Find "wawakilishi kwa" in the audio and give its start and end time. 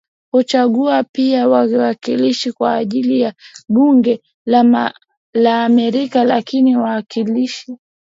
1.47-2.75